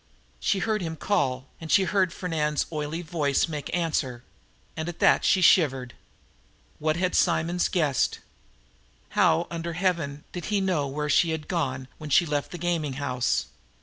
[0.39, 4.23] She heard him call, and she heard Fernand's oily voice make answer.
[4.75, 5.93] And at that she shivered.
[6.79, 8.17] What had Simonds guessed?
[9.09, 12.93] How, under heaven, did he know where she had gone when she left the gaming
[12.93, 13.45] house?